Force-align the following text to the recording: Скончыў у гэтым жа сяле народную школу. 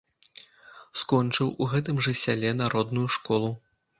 Скончыў 1.01 1.51
у 1.65 1.69
гэтым 1.75 2.01
жа 2.09 2.13
сяле 2.23 2.53
народную 2.63 3.07
школу. 3.19 3.53